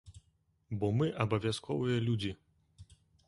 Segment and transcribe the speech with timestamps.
[0.83, 2.31] Бо мы абавязковыя людзі.